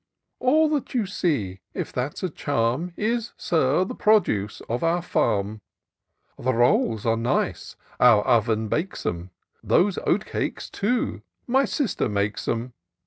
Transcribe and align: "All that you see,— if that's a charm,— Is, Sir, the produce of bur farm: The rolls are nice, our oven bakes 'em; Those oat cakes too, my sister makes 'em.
"All 0.39 0.67
that 0.69 0.95
you 0.95 1.05
see,— 1.05 1.61
if 1.75 1.93
that's 1.93 2.23
a 2.23 2.29
charm,— 2.31 2.91
Is, 2.97 3.33
Sir, 3.37 3.83
the 3.85 3.93
produce 3.93 4.59
of 4.67 4.79
bur 4.81 4.99
farm: 4.99 5.61
The 6.39 6.55
rolls 6.55 7.05
are 7.05 7.15
nice, 7.15 7.75
our 7.99 8.23
oven 8.23 8.67
bakes 8.67 9.05
'em; 9.05 9.29
Those 9.63 9.99
oat 9.99 10.25
cakes 10.25 10.71
too, 10.71 11.21
my 11.45 11.65
sister 11.65 12.09
makes 12.09 12.47
'em. 12.47 12.73